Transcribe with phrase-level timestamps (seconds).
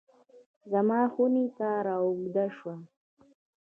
[0.71, 2.75] زما خونې ته رااوږده شوه